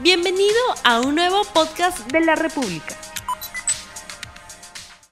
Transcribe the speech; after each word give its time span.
Bienvenido 0.00 0.60
a 0.84 1.00
un 1.00 1.16
nuevo 1.16 1.42
podcast 1.52 1.98
de 2.12 2.20
la 2.20 2.36
República. 2.36 2.96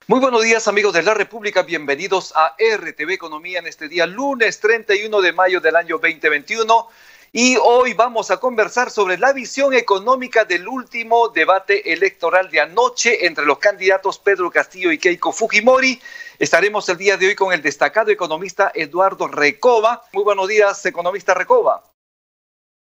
Muy 0.06 0.20
buenos 0.20 0.44
días 0.44 0.68
amigos 0.68 0.92
de 0.94 1.02
la 1.02 1.12
República, 1.12 1.62
bienvenidos 1.62 2.32
a 2.36 2.54
RTV 2.56 3.10
Economía 3.10 3.58
en 3.58 3.66
este 3.66 3.88
día 3.88 4.06
lunes 4.06 4.60
31 4.60 5.20
de 5.20 5.32
mayo 5.32 5.60
del 5.60 5.74
año 5.74 5.98
2021 5.98 6.88
y 7.32 7.56
hoy 7.56 7.94
vamos 7.94 8.30
a 8.30 8.36
conversar 8.36 8.92
sobre 8.92 9.18
la 9.18 9.32
visión 9.32 9.74
económica 9.74 10.44
del 10.44 10.68
último 10.68 11.30
debate 11.30 11.92
electoral 11.92 12.48
de 12.48 12.60
anoche 12.60 13.26
entre 13.26 13.44
los 13.44 13.58
candidatos 13.58 14.20
Pedro 14.20 14.52
Castillo 14.52 14.92
y 14.92 14.98
Keiko 14.98 15.32
Fujimori. 15.32 16.00
Estaremos 16.38 16.88
el 16.88 16.96
día 16.96 17.16
de 17.16 17.26
hoy 17.26 17.34
con 17.34 17.52
el 17.52 17.60
destacado 17.60 18.12
economista 18.12 18.70
Eduardo 18.72 19.26
Recoba. 19.26 20.04
Muy 20.12 20.22
buenos 20.22 20.46
días, 20.46 20.86
economista 20.86 21.34
Recoba. 21.34 21.82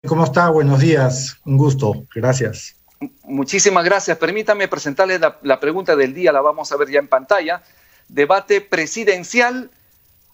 ¿Cómo 0.08 0.24
está? 0.24 0.50
Buenos 0.50 0.80
días, 0.82 1.40
un 1.46 1.58
gusto, 1.58 2.05
gracias. 2.14 2.76
Muchísimas 3.23 3.84
gracias. 3.84 4.18
Permítame 4.18 4.68
presentarles 4.68 5.20
la, 5.41 5.59
pregunta 5.59 5.95
del 5.95 6.14
día, 6.14 6.31
la 6.31 6.41
vamos 6.41 6.72
a 6.72 6.78
ver 6.78 6.90
ya 6.90 7.00
en 7.00 7.08
pantalla. 7.08 7.64
Debate 8.08 8.62
presidencial, 8.62 9.72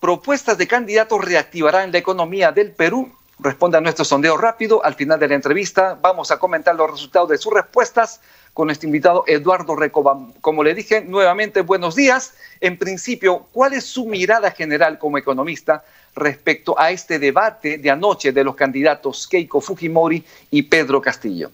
propuestas 0.01 0.57
de 0.57 0.67
candidatos 0.67 1.23
reactivarán 1.23 1.91
la 1.91 1.99
economía 1.99 2.51
del 2.51 2.71
Perú. 2.71 3.13
Responde 3.39 3.77
a 3.77 3.81
nuestro 3.81 4.03
sondeo 4.03 4.35
rápido. 4.35 4.83
Al 4.83 4.95
final 4.95 5.19
de 5.19 5.29
la 5.29 5.35
entrevista 5.35 5.97
vamos 6.01 6.31
a 6.31 6.37
comentar 6.37 6.75
los 6.75 6.91
resultados 6.91 7.29
de 7.29 7.37
sus 7.37 7.53
respuestas 7.53 8.19
con 8.53 8.67
nuestro 8.67 8.87
invitado 8.87 9.23
Eduardo 9.25 9.75
Recoba. 9.75 10.19
Como 10.41 10.63
le 10.63 10.73
dije, 10.73 11.01
nuevamente 11.01 11.61
buenos 11.61 11.95
días. 11.95 12.33
En 12.59 12.77
principio, 12.77 13.47
¿cuál 13.53 13.73
es 13.73 13.85
su 13.85 14.05
mirada 14.05 14.51
general 14.51 14.99
como 14.99 15.17
economista 15.17 15.85
respecto 16.15 16.79
a 16.79 16.91
este 16.91 17.19
debate 17.19 17.77
de 17.77 17.89
anoche 17.89 18.31
de 18.31 18.43
los 18.43 18.55
candidatos 18.55 19.27
Keiko 19.27 19.61
Fujimori 19.61 20.23
y 20.51 20.63
Pedro 20.63 21.01
Castillo? 21.01 21.51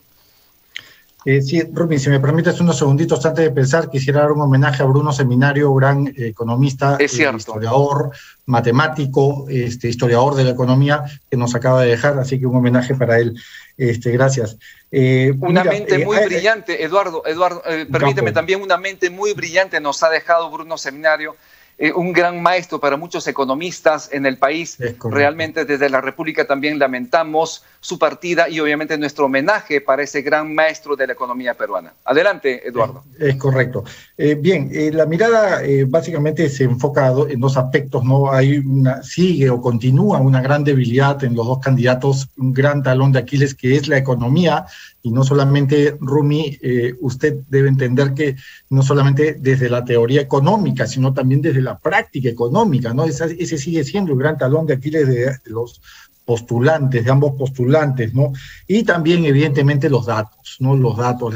Eh, 1.25 1.41
sí, 1.41 1.61
Rubin, 1.73 1.99
si 1.99 2.09
me 2.09 2.21
permites 2.21 2.57
unos 2.62 2.77
segunditos 2.77 3.26
antes 3.26 3.43
de 3.43 3.51
pensar, 3.51 3.90
quisiera 3.90 4.21
dar 4.21 4.32
un 4.32 4.40
homenaje 4.40 4.82
a 4.82 4.85
Bruno 4.85 5.12
Seminario, 5.12 5.73
gran 5.73 6.13
economista, 6.15 6.95
eh, 6.98 7.04
historiador, 7.04 8.12
matemático, 8.45 9.45
este, 9.49 9.90
historiador 9.90 10.35
de 10.35 10.45
la 10.45 10.51
economía, 10.51 11.04
que 11.29 11.35
nos 11.35 11.54
acaba 11.54 11.82
de 11.82 11.89
dejar, 11.89 12.17
así 12.17 12.39
que 12.39 12.45
un 12.45 12.55
homenaje 12.55 12.95
para 12.95 13.20
él. 13.20 13.37
Este, 13.76 14.12
gracias. 14.12 14.57
Eh, 14.89 15.34
una 15.41 15.65
mente 15.65 15.98
muy 16.05 16.17
brillante, 16.23 16.82
Eduardo, 16.82 17.21
Eduardo, 17.26 17.62
permíteme 17.91 18.32
también 18.32 18.62
una 18.62 18.77
mente 18.77 19.10
muy 19.10 19.34
brillante 19.34 19.82
nos 19.82 20.01
ha 20.04 20.10
dejado 20.10 20.49
Bruno 20.49 20.77
Seminario 20.77 21.35
eh, 21.79 21.91
un 21.91 22.11
gran 22.11 22.41
maestro 22.41 22.79
para 22.79 22.97
muchos 22.97 23.27
economistas 23.27 24.09
en 24.11 24.25
el 24.25 24.37
país. 24.37 24.77
Realmente 25.03 25.63
desde 25.63 25.89
la 25.89 26.01
República 26.01 26.47
también 26.47 26.79
lamentamos 26.79 27.63
su 27.79 27.99
partida 27.99 28.49
y 28.49 28.59
obviamente 28.59 28.97
nuestro 28.97 29.25
homenaje 29.25 29.79
para 29.79 30.01
ese 30.01 30.23
gran 30.23 30.55
maestro 30.55 30.95
de 30.95 31.05
la 31.05 31.13
economía 31.13 31.53
peruana. 31.53 31.93
Adelante, 32.03 32.67
Eduardo. 32.67 33.03
Es, 33.20 33.35
correcto. 33.35 33.83
Eh, 34.17 34.35
bien, 34.35 34.71
eh, 34.73 34.91
la 34.91 35.05
mirada 35.05 35.61
básicamente 35.87 36.49
se 36.49 36.63
enfoca 36.63 37.13
en 37.29 37.39
dos 37.39 37.57
aspectos, 37.57 38.03
¿no? 38.03 38.31
Hay 38.31 38.57
una, 38.57 39.03
sigue 39.03 39.49
o 39.49 39.61
continúa 39.61 40.20
una 40.20 40.41
gran 40.41 40.63
debilidad 40.63 41.23
en 41.23 41.35
los 41.35 41.45
dos 41.45 41.59
candidatos, 41.59 42.29
un 42.37 42.53
gran 42.53 42.81
talón 42.81 43.11
de 43.11 43.20
Aquiles 43.20 43.53
que 43.53 43.75
es 43.75 43.87
la 43.87 43.98
economía 43.98 44.65
y 45.07 45.11
no 45.11 45.23
solamente, 45.23 45.95
Rumi, 46.01 46.57
eh, 46.61 46.93
usted 46.99 47.37
debe 47.48 47.70
entender 47.70 48.13
que 48.13 48.35
no 48.70 48.81
solamente 48.81 49.37
desde 49.39 49.70
la 49.70 49.85
teoría 49.85 50.20
económica, 50.20 50.85
sino 50.85 51.13
también 51.13 51.41
desde 51.41 51.61
la 51.68 51.79
práctica 51.79 52.29
económica, 52.29 52.93
¿no? 52.93 53.05
ese 53.05 53.57
sigue 53.57 53.84
siendo 53.84 54.13
el 54.13 54.20
gran 54.20 54.37
talón 54.37 54.65
de 54.65 54.76
Aquiles 54.76 55.07
de, 55.07 55.37
los 55.46 55.82
postulantes, 56.27 57.05
de 57.05 57.12
ambos 57.12 57.35
postulantes, 57.37 58.13
¿no? 58.13 58.34
Y 58.68 58.84
también, 58.84 59.23
evidentemente, 59.23 59.90
los 59.90 60.05
datos, 60.05 60.57
¿no? 60.60 60.76
Los 60.76 60.98
datos, 60.98 61.34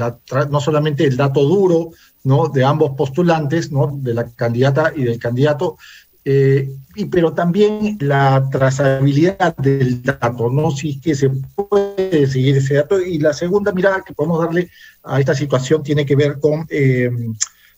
no 0.49 0.59
solamente 0.59 1.05
el 1.05 1.15
dato 1.15 1.43
duro, 1.45 1.91
¿no? 2.25 2.49
De 2.49 2.65
ambos 2.65 2.91
postulantes, 2.97 3.71
¿no? 3.71 3.87
De 3.87 4.13
la 4.13 4.27
candidata 4.29 4.91
y 4.93 5.05
del 5.05 5.17
candidato, 5.17 5.77
eh, 6.25 6.69
y, 6.93 7.05
pero 7.05 7.33
también 7.33 7.97
la 8.01 8.47
trazabilidad 8.51 9.55
del 9.55 10.03
dato, 10.03 10.49
¿no? 10.49 10.71
Si 10.71 10.89
es 10.89 11.01
que 11.01 11.15
se 11.15 11.29
puede 11.29 12.27
seguir 12.27 12.57
ese 12.57 12.75
dato. 12.75 12.99
Y 12.99 13.17
la 13.17 13.31
segunda 13.31 13.71
mirada 13.71 14.03
que 14.05 14.13
podemos 14.13 14.43
darle 14.43 14.69
a 15.03 15.21
esta 15.21 15.33
situación 15.33 15.83
tiene 15.83 16.05
que 16.05 16.17
ver 16.17 16.37
con 16.41 16.65
eh, 16.69 17.09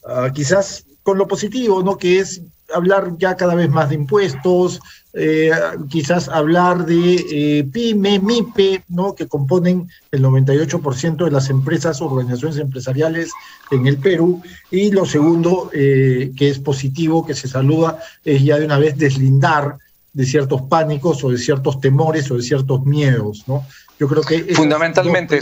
ah, 0.08 0.32
quizás 0.34 0.86
con 1.04 1.18
lo 1.18 1.28
positivo, 1.28 1.84
¿no? 1.84 1.98
Que 1.98 2.20
es 2.20 2.42
hablar 2.74 3.14
ya 3.18 3.36
cada 3.36 3.56
vez 3.56 3.70
más 3.70 3.90
de 3.90 3.96
impuestos, 3.96 4.80
eh, 5.14 5.52
quizás 5.90 6.28
hablar 6.28 6.86
de 6.86 7.16
eh, 7.60 7.64
PYME, 7.72 8.20
MIPE, 8.20 8.84
¿no? 8.90 9.14
que 9.14 9.28
componen 9.28 9.90
el 10.12 10.24
98% 10.24 11.26
de 11.26 11.32
las 11.32 11.50
empresas, 11.50 12.02
organizaciones 12.02 12.58
empresariales 12.58 13.32
en 13.70 13.86
el 13.86 13.98
Perú. 13.98 14.42
Y 14.72 14.92
lo 14.92 15.06
segundo, 15.06 15.70
eh, 15.74 16.32
que 16.36 16.50
es 16.50 16.60
positivo, 16.60 17.26
que 17.26 17.36
se 17.36 17.48
saluda, 17.48 18.00
es 18.26 18.44
ya 18.44 18.58
de 18.58 18.66
una 18.66 18.80
vez 18.80 18.98
deslindar 18.98 19.78
de 20.14 20.26
ciertos 20.26 20.64
pánicos 20.64 21.24
o 21.24 21.30
de 21.30 21.38
ciertos 21.38 21.80
temores 21.80 22.30
o 22.32 22.38
de 22.38 22.44
ciertos 22.44 22.84
miedos. 22.86 23.44
¿no? 23.48 23.66
Yo 24.00 24.08
creo 24.08 24.24
que... 24.24 24.56
Fundamentalmente 24.56 25.40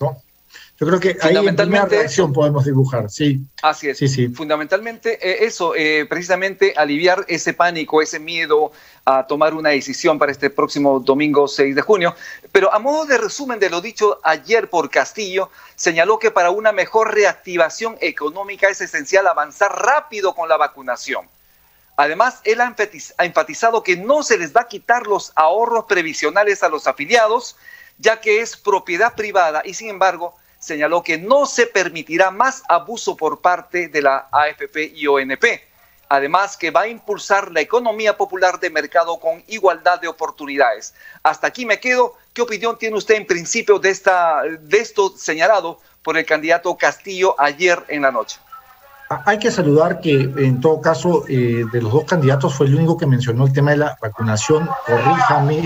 ¿no? 0.00 0.16
Yo 0.82 0.88
creo 0.88 0.98
que 0.98 1.16
ahí 1.20 1.36
en 1.36 1.54
primera 1.54 1.84
reacción 1.84 2.32
podemos 2.32 2.64
dibujar, 2.64 3.08
sí. 3.08 3.40
Así 3.62 3.88
es. 3.88 3.98
Sí, 3.98 4.08
sí. 4.08 4.26
Fundamentalmente 4.26 5.16
eh, 5.22 5.46
eso, 5.46 5.76
eh, 5.76 6.06
precisamente 6.10 6.74
aliviar 6.76 7.24
ese 7.28 7.54
pánico, 7.54 8.02
ese 8.02 8.18
miedo 8.18 8.72
a 9.04 9.24
tomar 9.24 9.54
una 9.54 9.68
decisión 9.68 10.18
para 10.18 10.32
este 10.32 10.50
próximo 10.50 10.98
domingo 10.98 11.46
6 11.46 11.76
de 11.76 11.82
junio. 11.82 12.16
Pero 12.50 12.74
a 12.74 12.80
modo 12.80 13.04
de 13.04 13.16
resumen 13.16 13.60
de 13.60 13.70
lo 13.70 13.80
dicho 13.80 14.18
ayer 14.24 14.68
por 14.68 14.90
Castillo, 14.90 15.50
señaló 15.76 16.18
que 16.18 16.32
para 16.32 16.50
una 16.50 16.72
mejor 16.72 17.14
reactivación 17.14 17.96
económica 18.00 18.66
es 18.66 18.80
esencial 18.80 19.28
avanzar 19.28 19.70
rápido 19.70 20.34
con 20.34 20.48
la 20.48 20.56
vacunación. 20.56 21.28
Además, 21.96 22.40
él 22.42 22.60
ha 22.60 22.74
enfatizado 23.24 23.84
que 23.84 23.96
no 23.96 24.24
se 24.24 24.36
les 24.36 24.52
va 24.52 24.62
a 24.62 24.66
quitar 24.66 25.06
los 25.06 25.30
ahorros 25.36 25.84
previsionales 25.84 26.64
a 26.64 26.68
los 26.68 26.88
afiliados, 26.88 27.54
ya 27.98 28.20
que 28.20 28.40
es 28.40 28.56
propiedad 28.56 29.14
privada 29.14 29.62
y 29.64 29.74
sin 29.74 29.88
embargo 29.88 30.41
señaló 30.62 31.02
que 31.02 31.18
no 31.18 31.44
se 31.44 31.66
permitirá 31.66 32.30
más 32.30 32.62
abuso 32.68 33.16
por 33.16 33.40
parte 33.40 33.88
de 33.88 34.00
la 34.00 34.28
AFP 34.30 34.92
y 34.94 35.08
ONP. 35.08 35.44
Además, 36.08 36.56
que 36.56 36.70
va 36.70 36.82
a 36.82 36.88
impulsar 36.88 37.50
la 37.50 37.60
economía 37.60 38.16
popular 38.16 38.60
de 38.60 38.70
mercado 38.70 39.18
con 39.18 39.42
igualdad 39.48 40.00
de 40.00 40.08
oportunidades. 40.08 40.94
Hasta 41.22 41.48
aquí 41.48 41.66
me 41.66 41.80
quedo. 41.80 42.14
¿Qué 42.32 42.42
opinión 42.42 42.78
tiene 42.78 42.96
usted 42.96 43.16
en 43.16 43.26
principio 43.26 43.78
de, 43.78 43.90
esta, 43.90 44.42
de 44.42 44.78
esto 44.78 45.12
señalado 45.16 45.80
por 46.02 46.16
el 46.16 46.24
candidato 46.24 46.76
Castillo 46.76 47.34
ayer 47.40 47.82
en 47.88 48.02
la 48.02 48.12
noche? 48.12 48.38
Hay 49.24 49.38
que 49.38 49.50
saludar 49.50 50.00
que 50.00 50.30
en 50.36 50.60
todo 50.60 50.80
caso 50.80 51.24
eh, 51.28 51.64
de 51.72 51.82
los 51.82 51.92
dos 51.92 52.04
candidatos 52.04 52.54
fue 52.54 52.66
el 52.66 52.76
único 52.76 52.96
que 52.96 53.06
mencionó 53.06 53.46
el 53.46 53.52
tema 53.52 53.72
de 53.72 53.78
la 53.78 53.96
vacunación. 54.00 54.68
Corríjame, 54.86 55.58
eh, 55.58 55.64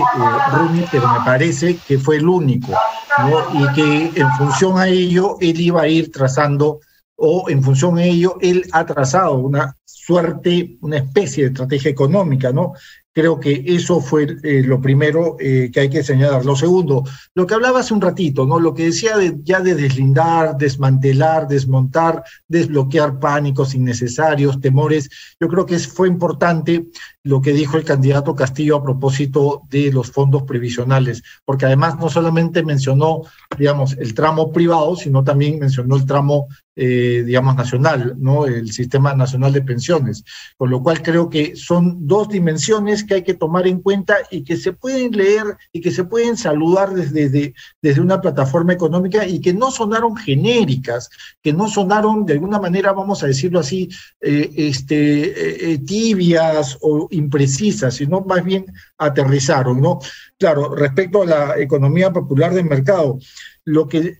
Rumi, 0.53 0.85
pero 0.91 1.07
me 1.07 1.19
parece 1.25 1.77
que 1.77 1.97
fue 1.97 2.17
el 2.17 2.27
único, 2.27 2.73
¿no? 3.19 3.61
Y 3.61 3.73
que 3.73 4.19
en 4.19 4.29
función 4.37 4.79
a 4.79 4.87
ello 4.87 5.37
él 5.39 5.59
iba 5.59 5.81
a 5.81 5.87
ir 5.87 6.11
trazando, 6.11 6.79
o 7.15 7.49
en 7.49 7.63
función 7.63 7.97
a 7.97 8.03
ello 8.03 8.37
él 8.41 8.63
ha 8.71 8.85
trazado 8.85 9.35
una 9.35 9.75
suerte, 9.85 10.77
una 10.81 10.97
especie 10.97 11.43
de 11.43 11.49
estrategia 11.49 11.91
económica, 11.91 12.51
¿no? 12.51 12.73
Creo 13.17 13.39
que 13.39 13.63
eso 13.65 13.99
fue 13.99 14.37
eh, 14.43 14.61
lo 14.63 14.79
primero 14.79 15.37
eh, 15.39 15.71
que 15.73 15.79
hay 15.79 15.89
que 15.89 16.03
señalar. 16.03 16.45
Lo 16.45 16.55
segundo, 16.55 17.03
lo 17.33 17.47
que 17.47 17.55
hablaba 17.55 17.79
hace 17.79 17.95
un 17.95 17.99
ratito, 17.99 18.45
¿no? 18.45 18.59
Lo 18.59 18.75
que 18.75 18.83
decía 18.83 19.17
de, 19.17 19.39
ya 19.41 19.59
de 19.59 19.73
deslindar, 19.73 20.55
desmantelar, 20.55 21.47
desmontar, 21.47 22.23
desbloquear 22.47 23.17
pánicos 23.17 23.73
innecesarios, 23.73 24.61
temores. 24.61 25.09
Yo 25.39 25.47
creo 25.47 25.65
que 25.65 25.79
fue 25.79 26.07
importante 26.07 26.85
lo 27.27 27.41
que 27.41 27.51
dijo 27.51 27.77
el 27.77 27.83
candidato 27.83 28.35
Castillo 28.35 28.77
a 28.77 28.83
propósito 28.83 29.63
de 29.69 29.91
los 29.91 30.11
fondos 30.11 30.43
previsionales, 30.43 31.23
porque 31.43 31.65
además 31.65 31.99
no 31.99 32.09
solamente 32.09 32.63
mencionó, 32.63 33.23
digamos, 33.57 33.97
el 33.97 34.13
tramo 34.13 34.51
privado, 34.53 34.95
sino 34.95 35.23
también 35.23 35.59
mencionó 35.59 35.97
el 35.97 36.05
tramo 36.05 36.47
eh, 36.79 37.23
digamos, 37.25 37.55
nacional, 37.55 38.13
¿no? 38.19 38.45
El 38.45 38.71
Sistema 38.71 39.15
Nacional 39.15 39.51
de 39.51 39.63
Pensiones. 39.63 40.23
Con 40.57 40.69
lo 40.69 40.83
cual 40.83 41.01
creo 41.01 41.27
que 41.27 41.55
son 41.55 42.05
dos 42.05 42.29
dimensiones 42.29 43.03
que 43.03 43.15
hay 43.15 43.23
que 43.23 43.33
tomar 43.33 43.65
en 43.65 43.81
cuenta 43.81 44.17
y 44.29 44.43
que 44.43 44.57
se 44.57 44.73
pueden 44.73 45.11
leer 45.13 45.57
y 45.71 45.81
que 45.81 45.89
se 45.89 46.03
pueden 46.03 46.37
saludar 46.37 46.93
desde, 46.93 47.55
desde, 47.81 47.99
una 47.99 48.21
plataforma 48.21 48.73
económica 48.73 49.25
y 49.25 49.41
que 49.41 49.55
no 49.55 49.71
sonaron 49.71 50.15
genéricas, 50.15 51.09
que 51.41 51.51
no 51.51 51.67
sonaron 51.67 52.27
de 52.27 52.33
alguna 52.33 52.59
manera, 52.59 52.93
vamos 52.93 53.23
a 53.23 53.27
decirlo 53.27 53.59
así, 53.59 53.89
eh, 54.21 54.51
este, 54.55 55.71
eh, 55.73 55.79
tibias 55.79 56.77
o 56.81 57.07
imprecisas, 57.17 57.95
sino 57.95 58.21
más 58.21 58.43
bien 58.43 58.65
aterrizaron, 58.97 59.81
¿no? 59.81 59.99
Claro, 60.37 60.73
respecto 60.75 61.23
a 61.23 61.25
la 61.25 61.59
economía 61.59 62.11
popular 62.11 62.53
del 62.53 62.65
mercado, 62.65 63.17
lo 63.65 63.87
que 63.87 64.19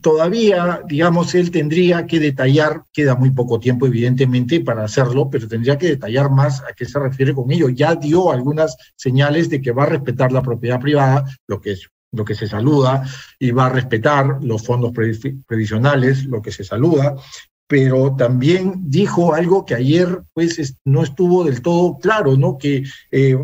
todavía, 0.00 0.82
digamos, 0.86 1.34
él 1.34 1.50
tendría 1.50 2.06
que 2.06 2.20
detallar, 2.20 2.84
queda 2.92 3.14
muy 3.14 3.30
poco 3.30 3.58
tiempo 3.58 3.86
evidentemente 3.86 4.60
para 4.60 4.84
hacerlo, 4.84 5.30
pero 5.30 5.48
tendría 5.48 5.78
que 5.78 5.88
detallar 5.88 6.30
más 6.30 6.60
a 6.60 6.74
qué 6.76 6.84
se 6.84 6.98
refiere 6.98 7.34
con 7.34 7.50
ello. 7.50 7.68
Ya 7.68 7.94
dio 7.94 8.30
algunas 8.30 8.76
señales 8.96 9.48
de 9.48 9.60
que 9.60 9.72
va 9.72 9.84
a 9.84 9.86
respetar 9.86 10.30
la 10.32 10.42
propiedad 10.42 10.80
privada, 10.80 11.24
lo 11.46 11.60
que 11.60 11.72
es 11.72 11.88
lo 12.10 12.24
que 12.24 12.34
se 12.34 12.48
saluda, 12.48 13.04
y 13.38 13.50
va 13.50 13.66
a 13.66 13.68
respetar 13.68 14.38
los 14.42 14.64
fondos 14.64 14.92
previsionales, 14.92 16.24
lo 16.24 16.40
que 16.40 16.50
se 16.50 16.64
saluda, 16.64 17.14
pero 17.68 18.16
también 18.16 18.74
dijo 18.86 19.34
algo 19.34 19.64
que 19.64 19.74
ayer 19.74 20.22
pues 20.32 20.74
no 20.84 21.02
estuvo 21.02 21.44
del 21.44 21.62
todo 21.62 21.98
claro, 21.98 22.36
¿no? 22.36 22.56
Que 22.56 22.82
eh, 23.12 23.38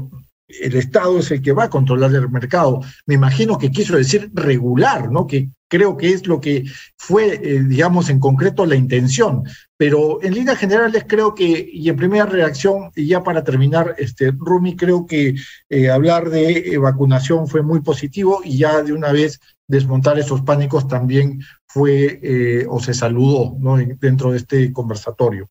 el 0.48 0.76
Estado 0.76 1.18
es 1.18 1.30
el 1.30 1.42
que 1.42 1.52
va 1.52 1.64
a 1.64 1.70
controlar 1.70 2.14
el 2.14 2.30
mercado. 2.30 2.80
Me 3.06 3.14
imagino 3.14 3.58
que 3.58 3.70
quiso 3.70 3.96
decir 3.96 4.30
regular, 4.32 5.12
¿no? 5.12 5.26
Que 5.26 5.50
creo 5.68 5.96
que 5.96 6.10
es 6.12 6.26
lo 6.26 6.40
que 6.40 6.64
fue, 6.96 7.34
eh, 7.34 7.62
digamos, 7.64 8.08
en 8.08 8.18
concreto 8.18 8.64
la 8.64 8.76
intención. 8.76 9.42
Pero 9.76 10.22
en 10.22 10.34
líneas 10.34 10.58
generales 10.58 11.04
creo 11.06 11.34
que, 11.34 11.68
y 11.72 11.88
en 11.88 11.96
primera 11.96 12.26
reacción, 12.26 12.90
y 12.94 13.06
ya 13.06 13.22
para 13.22 13.44
terminar, 13.44 13.94
este, 13.98 14.30
Rumi, 14.30 14.76
creo 14.76 15.04
que 15.06 15.34
eh, 15.68 15.90
hablar 15.90 16.30
de 16.30 16.78
vacunación 16.78 17.46
fue 17.48 17.62
muy 17.62 17.80
positivo 17.80 18.40
y 18.44 18.58
ya 18.58 18.82
de 18.82 18.92
una 18.92 19.12
vez 19.12 19.40
desmontar 19.66 20.18
esos 20.18 20.42
pánicos 20.42 20.86
también 20.88 21.40
fue 21.66 22.20
eh, 22.22 22.66
o 22.68 22.80
se 22.80 22.94
saludó 22.94 23.56
¿no? 23.58 23.76
dentro 23.76 24.30
de 24.32 24.38
este 24.38 24.72
conversatorio. 24.72 25.48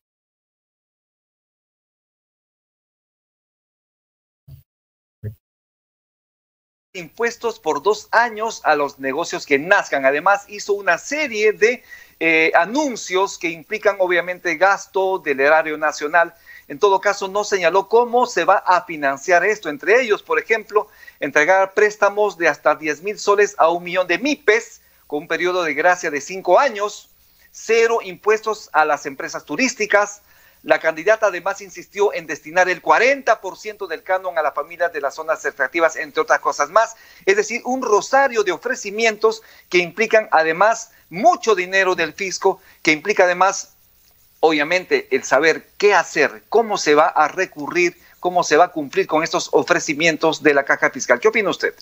impuestos 6.94 7.58
por 7.58 7.82
dos 7.82 8.08
años 8.12 8.60
a 8.64 8.76
los 8.76 9.00
negocios 9.00 9.46
que 9.46 9.58
nazcan. 9.58 10.06
Además, 10.06 10.44
hizo 10.48 10.74
una 10.74 10.96
serie 10.96 11.52
de 11.52 11.82
eh, 12.20 12.52
anuncios 12.54 13.36
que 13.36 13.48
implican 13.48 13.96
obviamente 13.98 14.56
gasto 14.56 15.18
del 15.18 15.40
erario 15.40 15.76
nacional. 15.76 16.34
En 16.68 16.78
todo 16.78 17.00
caso, 17.00 17.28
no 17.28 17.44
señaló 17.44 17.88
cómo 17.88 18.26
se 18.26 18.44
va 18.44 18.56
a 18.56 18.84
financiar 18.84 19.44
esto. 19.44 19.68
Entre 19.68 20.00
ellos, 20.00 20.22
por 20.22 20.38
ejemplo, 20.38 20.88
entregar 21.20 21.74
préstamos 21.74 22.38
de 22.38 22.48
hasta 22.48 22.74
10 22.74 23.02
mil 23.02 23.18
soles 23.18 23.54
a 23.58 23.68
un 23.68 23.84
millón 23.84 24.06
de 24.06 24.18
MIPES 24.18 24.80
con 25.06 25.22
un 25.22 25.28
periodo 25.28 25.62
de 25.62 25.74
gracia 25.74 26.10
de 26.10 26.20
cinco 26.20 26.58
años, 26.58 27.10
cero 27.52 27.98
impuestos 28.02 28.70
a 28.72 28.84
las 28.84 29.06
empresas 29.06 29.44
turísticas, 29.44 30.22
la 30.64 30.78
candidata 30.78 31.26
además 31.26 31.60
insistió 31.60 32.14
en 32.14 32.26
destinar 32.26 32.70
el 32.70 32.80
40% 32.80 33.86
del 33.86 34.02
canon 34.02 34.38
a 34.38 34.42
las 34.42 34.54
familias 34.54 34.90
de 34.94 35.02
las 35.02 35.14
zonas 35.14 35.44
extractivas, 35.44 35.94
entre 35.94 36.22
otras 36.22 36.40
cosas 36.40 36.70
más. 36.70 36.96
Es 37.26 37.36
decir, 37.36 37.60
un 37.66 37.82
rosario 37.82 38.42
de 38.42 38.52
ofrecimientos 38.52 39.42
que 39.68 39.76
implican 39.76 40.26
además 40.32 40.90
mucho 41.10 41.54
dinero 41.54 41.94
del 41.94 42.14
fisco, 42.14 42.62
que 42.82 42.92
implica 42.92 43.24
además, 43.24 43.73
obviamente, 44.44 45.08
el 45.10 45.24
saber 45.24 45.66
qué 45.78 45.94
hacer, 45.94 46.42
cómo 46.50 46.76
se 46.76 46.94
va 46.94 47.06
a 47.06 47.28
recurrir, 47.28 47.96
cómo 48.20 48.44
se 48.44 48.58
va 48.58 48.66
a 48.66 48.72
cumplir 48.72 49.06
con 49.06 49.22
estos 49.22 49.48
ofrecimientos 49.52 50.42
de 50.42 50.52
la 50.52 50.64
caja 50.64 50.90
fiscal. 50.90 51.18
¿Qué 51.18 51.28
opina 51.28 51.48
usted? 51.48 51.74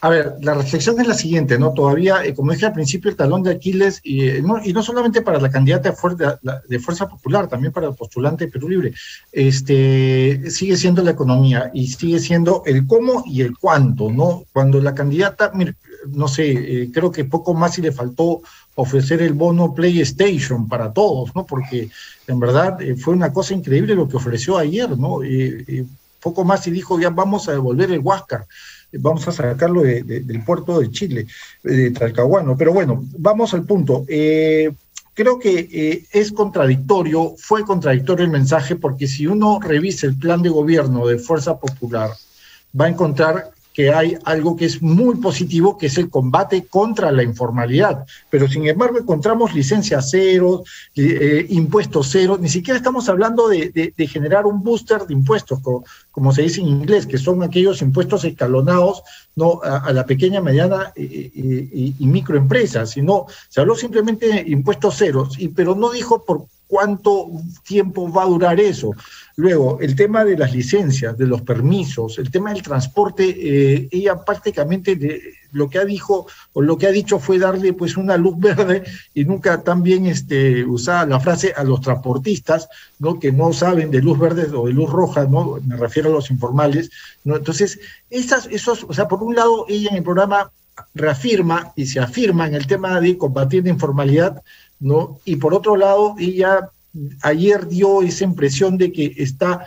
A 0.00 0.10
ver, 0.10 0.36
la 0.42 0.54
reflexión 0.54 1.00
es 1.00 1.08
la 1.08 1.14
siguiente, 1.14 1.58
¿no? 1.58 1.72
Todavía, 1.72 2.24
eh, 2.24 2.32
como 2.32 2.52
dije 2.52 2.66
al 2.66 2.72
principio, 2.72 3.10
el 3.10 3.16
talón 3.16 3.42
de 3.42 3.50
Aquiles, 3.50 4.00
y, 4.04 4.28
eh, 4.28 4.42
no, 4.42 4.64
y 4.64 4.72
no 4.72 4.80
solamente 4.80 5.22
para 5.22 5.40
la 5.40 5.50
candidata 5.50 5.92
de, 6.68 6.78
Fuerza 6.78 7.08
Popular, 7.08 7.48
también 7.48 7.72
para 7.72 7.88
el 7.88 7.96
postulante 7.96 8.44
de 8.44 8.52
Perú 8.52 8.68
Libre, 8.68 8.94
este, 9.32 10.50
sigue 10.50 10.76
siendo 10.76 11.02
la 11.02 11.10
economía 11.10 11.72
y 11.74 11.88
sigue 11.88 12.20
siendo 12.20 12.62
el 12.64 12.86
cómo 12.86 13.24
y 13.26 13.40
el 13.40 13.58
cuánto, 13.58 14.08
¿no? 14.08 14.44
Cuando 14.52 14.80
la 14.80 14.94
candidata, 14.94 15.50
no 16.06 16.28
sé, 16.28 16.52
eh, 16.52 16.90
creo 16.92 17.10
que 17.10 17.24
poco 17.24 17.52
más 17.54 17.74
si 17.74 17.82
le 17.82 17.90
faltó 17.90 18.42
ofrecer 18.76 19.20
el 19.20 19.32
bono 19.32 19.74
PlayStation 19.74 20.68
para 20.68 20.92
todos, 20.92 21.34
¿no? 21.34 21.44
Porque 21.44 21.90
en 22.28 22.38
verdad 22.38 22.78
fue 22.98 23.14
una 23.14 23.32
cosa 23.32 23.52
increíble 23.52 23.96
lo 23.96 24.08
que 24.08 24.16
ofreció 24.16 24.58
ayer, 24.58 24.96
¿no? 24.96 25.18
poco 26.20 26.44
más 26.44 26.66
y 26.66 26.72
dijo, 26.72 26.98
ya 26.98 27.10
vamos 27.10 27.48
a 27.48 27.52
devolver 27.52 27.92
el 27.92 28.00
Huáscar 28.00 28.44
vamos 28.92 29.26
a 29.28 29.32
sacarlo 29.32 29.82
del 29.82 30.44
puerto 30.44 30.80
de 30.80 30.90
Chile, 30.90 31.26
de 31.62 31.90
Talcahuano. 31.90 32.56
Pero 32.56 32.72
bueno, 32.72 33.04
vamos 33.18 33.54
al 33.54 33.64
punto. 33.64 34.04
Eh, 34.08 34.70
creo 35.14 35.38
que 35.38 35.68
eh, 35.70 36.04
es 36.12 36.32
contradictorio, 36.32 37.34
fue 37.36 37.64
contradictorio 37.64 38.24
el 38.24 38.30
mensaje, 38.30 38.76
porque 38.76 39.06
si 39.06 39.26
uno 39.26 39.58
revisa 39.60 40.06
el 40.06 40.16
plan 40.16 40.42
de 40.42 40.48
gobierno 40.48 41.06
de 41.06 41.18
Fuerza 41.18 41.58
Popular, 41.58 42.10
va 42.78 42.84
a 42.86 42.88
encontrar 42.88 43.50
que 43.78 43.94
hay 43.94 44.18
algo 44.24 44.56
que 44.56 44.64
es 44.64 44.82
muy 44.82 45.18
positivo, 45.18 45.78
que 45.78 45.86
es 45.86 45.96
el 45.98 46.10
combate 46.10 46.66
contra 46.66 47.12
la 47.12 47.22
informalidad. 47.22 48.04
Pero 48.28 48.48
sin 48.48 48.66
embargo 48.66 48.98
encontramos 48.98 49.54
licencias 49.54 50.08
cero, 50.10 50.64
eh, 50.96 51.46
impuestos 51.50 52.08
cero, 52.10 52.36
ni 52.40 52.48
siquiera 52.48 52.76
estamos 52.76 53.08
hablando 53.08 53.46
de, 53.46 53.94
generar 54.10 54.46
un 54.46 54.64
booster 54.64 55.06
de 55.06 55.14
impuestos, 55.14 55.60
como, 56.10 56.32
se 56.32 56.42
dice 56.42 56.60
en 56.60 56.66
inglés, 56.66 57.06
que 57.06 57.18
son 57.18 57.44
aquellos 57.44 57.80
impuestos 57.80 58.24
escalonados 58.24 59.04
no 59.36 59.60
a, 59.62 59.92
la 59.92 60.04
pequeña, 60.04 60.40
mediana 60.40 60.92
y, 60.96 61.94
microempresa, 62.00 62.84
sino 62.84 63.26
se 63.48 63.60
habló 63.60 63.76
simplemente 63.76 64.26
de 64.26 64.50
impuestos 64.50 64.96
ceros, 64.96 65.38
y, 65.38 65.50
pero 65.50 65.76
no 65.76 65.92
dijo 65.92 66.24
por 66.24 66.46
cuánto 66.68 67.30
tiempo 67.66 68.12
va 68.12 68.22
a 68.22 68.26
durar 68.26 68.60
eso. 68.60 68.92
Luego, 69.36 69.78
el 69.80 69.96
tema 69.96 70.24
de 70.24 70.36
las 70.36 70.52
licencias, 70.52 71.16
de 71.16 71.26
los 71.26 71.42
permisos, 71.42 72.18
el 72.18 72.30
tema 72.30 72.52
del 72.52 72.62
transporte, 72.62 73.24
eh, 73.24 73.88
ella 73.90 74.24
prácticamente 74.24 74.98
lo 75.52 75.70
que 75.70 75.78
ha 75.78 75.84
dicho 75.84 76.26
o 76.52 76.60
lo 76.60 76.76
que 76.76 76.86
ha 76.86 76.90
dicho 76.90 77.18
fue 77.18 77.38
darle 77.38 77.72
pues 77.72 77.96
una 77.96 78.16
luz 78.16 78.34
verde 78.38 78.84
y 79.14 79.24
nunca 79.24 79.62
también 79.62 80.06
este, 80.06 80.64
usaba 80.64 81.06
la 81.06 81.20
frase 81.20 81.54
a 81.56 81.64
los 81.64 81.80
transportistas, 81.80 82.68
¿no? 82.98 83.18
que 83.18 83.32
no 83.32 83.52
saben 83.52 83.90
de 83.90 84.02
luz 84.02 84.18
verde 84.18 84.48
o 84.54 84.66
de 84.66 84.72
luz 84.72 84.90
roja, 84.90 85.24
¿no? 85.24 85.58
me 85.64 85.76
refiero 85.76 86.10
a 86.10 86.12
los 86.12 86.30
informales. 86.30 86.90
¿no? 87.24 87.36
Entonces, 87.36 87.80
esas, 88.10 88.46
esos, 88.50 88.84
o 88.84 88.92
sea, 88.92 89.08
por 89.08 89.22
un 89.22 89.34
lado, 89.34 89.64
ella 89.68 89.90
en 89.90 89.96
el 89.96 90.02
programa 90.02 90.50
reafirma 90.94 91.72
y 91.76 91.86
se 91.86 92.00
afirma 92.00 92.46
en 92.46 92.54
el 92.54 92.66
tema 92.66 93.00
de 93.00 93.18
combatir 93.18 93.64
la 93.64 93.70
informalidad, 93.70 94.42
¿no? 94.80 95.20
Y 95.24 95.36
por 95.36 95.54
otro 95.54 95.76
lado, 95.76 96.14
ella 96.18 96.70
ayer 97.22 97.68
dio 97.68 98.02
esa 98.02 98.24
impresión 98.24 98.78
de 98.78 98.92
que 98.92 99.14
está 99.16 99.66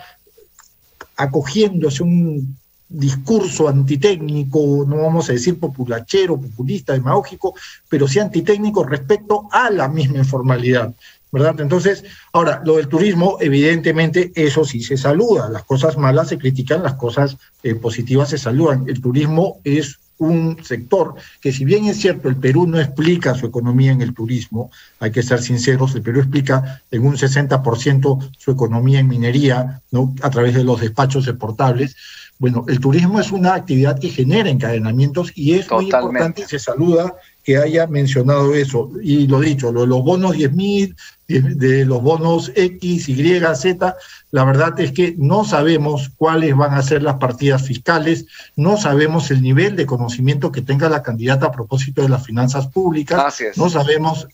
acogiéndose 1.15 2.03
un 2.03 2.57
discurso 2.89 3.69
antitécnico, 3.69 4.85
no 4.87 4.97
vamos 4.97 5.29
a 5.29 5.33
decir 5.33 5.57
populachero, 5.57 6.39
populista, 6.39 6.93
demagógico, 6.93 7.55
pero 7.87 8.07
sí 8.07 8.19
antitécnico 8.19 8.83
respecto 8.83 9.47
a 9.51 9.69
la 9.69 9.87
misma 9.87 10.17
informalidad. 10.17 10.93
¿verdad? 11.31 11.61
Entonces, 11.61 12.03
ahora, 12.33 12.61
lo 12.65 12.75
del 12.75 12.89
turismo, 12.89 13.37
evidentemente, 13.39 14.33
eso 14.35 14.65
sí 14.65 14.81
se 14.83 14.97
saluda. 14.97 15.49
Las 15.49 15.63
cosas 15.63 15.97
malas 15.97 16.27
se 16.27 16.37
critican, 16.37 16.83
las 16.83 16.95
cosas 16.95 17.37
eh, 17.63 17.75
positivas 17.75 18.29
se 18.29 18.37
saludan. 18.37 18.83
El 18.89 19.01
turismo 19.01 19.59
es 19.63 19.99
un 20.21 20.63
sector 20.63 21.15
que 21.41 21.51
si 21.51 21.65
bien 21.65 21.85
es 21.85 21.97
cierto, 21.97 22.29
el 22.29 22.35
Perú 22.35 22.68
no 22.68 22.79
explica 22.79 23.33
su 23.33 23.47
economía 23.47 23.91
en 23.91 24.01
el 24.01 24.13
turismo, 24.13 24.69
hay 25.00 25.12
que 25.12 25.24
ser 25.24 25.41
sinceros, 25.41 25.95
el 25.95 26.03
Perú 26.03 26.19
explica 26.19 26.84
en 26.91 27.05
un 27.05 27.17
60% 27.17 28.29
su 28.38 28.51
economía 28.51 29.00
en 29.00 29.07
minería, 29.07 29.81
¿no? 29.89 30.13
a 30.22 30.29
través 30.29 30.53
de 30.53 30.63
los 30.63 30.79
despachos 30.79 31.27
exportables. 31.27 31.95
Bueno, 32.41 32.65
el 32.67 32.79
turismo 32.79 33.19
es 33.19 33.31
una 33.31 33.53
actividad 33.53 34.00
que 34.00 34.10
genera 34.10 34.50
encadenamientos 34.50 35.31
y 35.36 35.53
es 35.53 35.69
muy 35.69 35.86
importante, 35.86 36.48
se 36.48 36.57
saluda 36.57 37.13
que 37.43 37.57
haya 37.57 37.86
mencionado 37.86 38.55
eso. 38.55 38.89
Y 39.03 39.27
lo 39.27 39.41
dicho, 39.41 39.71
lo 39.71 39.81
de 39.81 39.88
los 39.88 40.01
bonos 40.01 40.36
10.000, 40.36 40.95
de 41.27 41.86
los 41.86 42.01
bonos 42.01 42.51
X, 42.55 43.10
Y, 43.10 43.39
Z, 43.53 43.95
la 44.31 44.43
verdad 44.43 44.79
es 44.79 44.91
que 44.91 45.13
no 45.19 45.45
sabemos 45.45 46.10
cuáles 46.17 46.57
van 46.57 46.74
a 46.74 46.81
ser 46.81 47.03
las 47.03 47.17
partidas 47.17 47.62
fiscales, 47.62 48.25
no 48.55 48.75
sabemos 48.75 49.29
el 49.29 49.43
nivel 49.43 49.75
de 49.75 49.86
conocimiento 49.86 50.51
que 50.51 50.63
tenga 50.63 50.89
la 50.89 51.03
candidata 51.03 51.45
a 51.45 51.51
propósito 51.51 52.01
de 52.01 52.10
las 52.10 52.25
finanzas 52.25 52.65
públicas, 52.65 53.39
no 53.55 53.69
sabemos 53.69 54.27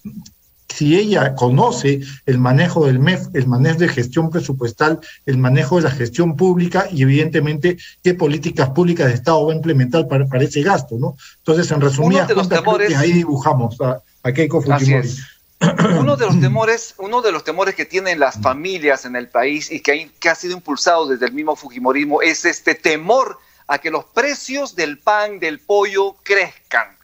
si 0.77 0.95
ella 0.95 1.33
conoce 1.33 2.01
el 2.27 2.37
manejo 2.37 2.85
del 2.85 2.99
MEF, 2.99 3.29
el 3.33 3.47
manejo 3.47 3.79
de 3.79 3.87
gestión 3.87 4.29
presupuestal, 4.29 4.99
el 5.25 5.37
manejo 5.39 5.77
de 5.77 5.83
la 5.83 5.91
gestión 5.91 6.35
pública 6.35 6.87
y 6.91 7.01
evidentemente 7.01 7.77
qué 8.03 8.13
políticas 8.13 8.69
públicas 8.69 9.07
de 9.07 9.15
Estado 9.15 9.43
va 9.47 9.53
a 9.53 9.55
implementar 9.55 10.07
para, 10.07 10.25
ese 10.39 10.61
gasto, 10.61 10.95
¿no? 10.99 11.17
Entonces, 11.39 11.71
en 11.71 11.81
resumidas 11.81 12.31
cuentas, 12.31 12.63
ahí 12.95 13.11
dibujamos 13.11 13.81
a, 13.81 14.03
a 14.21 14.31
Keiko 14.31 14.61
Fujimori. 14.61 15.09
Uno 15.99 16.15
de 16.15 16.27
los 16.27 16.39
temores, 16.41 16.93
uno 16.99 17.23
de 17.23 17.31
los 17.31 17.43
temores 17.43 17.73
que 17.73 17.85
tienen 17.85 18.19
las 18.19 18.39
familias 18.39 19.05
en 19.05 19.15
el 19.15 19.29
país 19.29 19.71
y 19.71 19.79
que, 19.79 20.11
que 20.19 20.29
ha 20.29 20.35
sido 20.35 20.53
impulsado 20.53 21.07
desde 21.07 21.25
el 21.25 21.33
mismo 21.33 21.55
Fujimorismo 21.55 22.21
es 22.21 22.45
este 22.45 22.75
temor 22.75 23.39
a 23.65 23.79
que 23.79 23.89
los 23.89 24.05
precios 24.05 24.75
del 24.75 24.99
pan, 24.99 25.39
del 25.39 25.59
pollo 25.59 26.17
crezcan. 26.21 26.96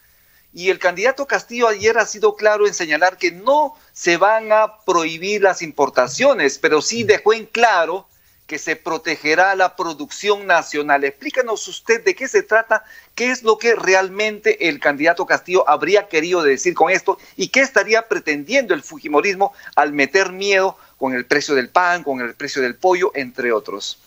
Y 0.54 0.70
el 0.70 0.78
candidato 0.78 1.26
Castillo 1.26 1.68
ayer 1.68 1.98
ha 1.98 2.06
sido 2.06 2.36
claro 2.36 2.68
en 2.68 2.76
señalar 2.76 3.18
que 3.18 3.32
no 3.32 3.76
se 3.92 4.18
van 4.18 4.52
a 4.52 4.80
prohibir 4.86 5.42
las 5.42 5.64
importaciones, 5.64 6.60
pero 6.60 6.82
sí 6.82 7.04
dejó 7.04 7.34
en 7.34 7.48
claro 7.48 8.08
que 8.46 8.60
se 8.60 8.76
protegerá 8.76 9.56
la 9.56 9.76
producción 9.76 10.46
nacional. 10.46 11.04
Explícanos 11.04 11.68
usted 11.68 12.04
de 12.04 12.14
qué 12.14 12.28
se 12.28 12.44
trata, 12.44 12.84
qué 13.16 13.32
es 13.32 13.42
lo 13.42 13.58
que 13.58 13.74
realmente 13.74 14.70
el 14.70 14.80
candidato 14.80 15.26
Castillo 15.26 15.68
habría 15.68 16.08
querido 16.08 16.44
decir 16.44 16.76
con 16.76 16.92
esto 16.92 17.18
y 17.36 17.48
qué 17.48 17.62
estaría 17.62 18.08
pretendiendo 18.08 18.76
el 18.76 18.84
Fujimorismo 18.84 19.54
al 19.76 19.92
meter 19.94 20.32
miedo 20.32 20.78
con 20.98 21.14
el 21.14 21.26
precio 21.26 21.56
del 21.56 21.70
pan, 21.70 22.04
con 22.04 22.22
el 22.22 22.36
precio 22.36 22.62
del 22.62 22.76
pollo, 22.76 23.12
entre 23.16 23.52
otros. 23.52 23.98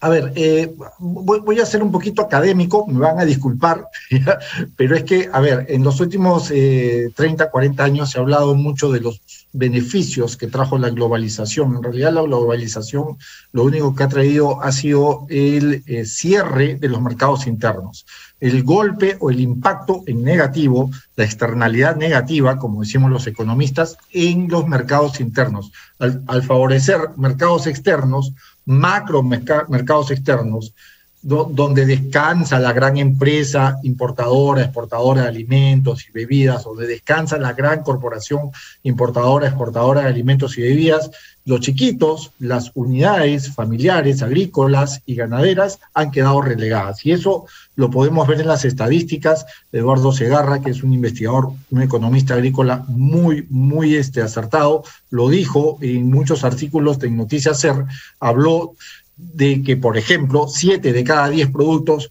A 0.00 0.08
ver, 0.08 0.32
eh, 0.36 0.74
voy, 0.98 1.60
a 1.60 1.66
ser 1.66 1.82
un 1.82 1.90
poquito 1.90 2.22
académico, 2.22 2.86
me 2.86 3.00
van 3.00 3.18
a 3.18 3.24
disculpar, 3.24 3.88
pero 4.76 4.96
es 4.96 5.04
que, 5.04 5.28
a 5.32 5.40
ver, 5.40 5.66
en 5.68 5.82
los 5.84 6.00
últimos 6.00 6.48
30, 6.48 7.44
eh, 7.44 7.48
40 7.50 7.84
años 7.84 8.10
se 8.10 8.18
ha 8.18 8.22
hablado 8.22 8.54
mucho 8.54 8.90
de 8.92 9.00
los 9.00 9.20
beneficios 9.52 10.36
que 10.36 10.46
trajo 10.48 10.78
la 10.78 10.90
globalización. 10.90 11.76
En 11.76 11.82
realidad 11.82 12.12
la 12.12 12.22
globalización 12.22 13.16
lo 13.52 13.64
único 13.64 13.94
que 13.94 14.02
ha 14.04 14.08
traído 14.08 14.62
ha 14.62 14.70
sido 14.70 15.26
el 15.28 15.82
eh, 15.86 16.04
cierre 16.04 16.74
de 16.74 16.88
los 16.88 17.00
mercados 17.00 17.46
internos. 17.46 18.06
El 18.38 18.62
golpe 18.64 19.16
o 19.20 19.30
el 19.30 19.40
impacto 19.40 20.02
en 20.06 20.22
negativo, 20.22 20.90
la 21.16 21.24
externalidad 21.24 21.96
negativa, 21.96 22.58
como 22.58 22.82
decimos 22.82 23.10
los 23.10 23.26
economistas, 23.26 23.96
en 24.12 24.48
los 24.48 24.68
mercados 24.68 25.20
internos. 25.20 25.72
al 25.98 26.42
favorecer 26.42 27.00
mercados 27.16 27.66
externos, 27.66 28.34
macro 28.66 29.22
mercados 29.22 30.10
externos, 30.10 30.74
donde 31.22 31.86
descansa 31.86 32.60
la 32.60 32.72
gran 32.72 32.98
empresa 32.98 33.78
importadora, 33.82 34.62
exportadora 34.62 35.22
de 35.22 35.28
alimentos 35.28 36.06
y 36.08 36.12
bebidas, 36.12 36.64
donde 36.64 36.86
descansa 36.86 37.36
la 37.38 37.52
gran 37.52 37.82
corporación 37.82 38.50
importadora, 38.84 39.48
exportadora 39.48 40.02
de 40.02 40.08
alimentos 40.08 40.56
y 40.56 40.62
bebidas, 40.62 41.10
los 41.44 41.60
chiquitos, 41.60 42.32
las 42.40 42.72
unidades 42.74 43.54
familiares, 43.54 44.22
agrícolas 44.22 45.00
y 45.06 45.14
ganaderas 45.14 45.78
han 45.94 46.10
quedado 46.10 46.42
relegadas. 46.42 47.06
Y 47.06 47.12
eso 47.12 47.46
lo 47.76 47.88
podemos 47.88 48.26
ver 48.26 48.40
en 48.40 48.48
las 48.48 48.64
estadísticas. 48.64 49.46
Eduardo 49.72 50.10
Segarra, 50.10 50.60
que 50.60 50.70
es 50.70 50.82
un 50.82 50.92
investigador, 50.92 51.52
un 51.70 51.82
economista 51.82 52.34
agrícola 52.34 52.84
muy, 52.88 53.46
muy 53.48 53.94
este, 53.94 54.22
acertado, 54.22 54.82
lo 55.10 55.28
dijo 55.28 55.78
en 55.80 56.10
muchos 56.10 56.42
artículos 56.42 56.98
de 56.98 57.10
Noticias 57.10 57.60
Ser, 57.60 57.84
habló 58.18 58.74
de 59.16 59.62
que, 59.62 59.76
por 59.76 59.96
ejemplo, 59.96 60.46
siete 60.48 60.92
de 60.92 61.04
cada 61.04 61.28
diez 61.28 61.50
productos 61.50 62.10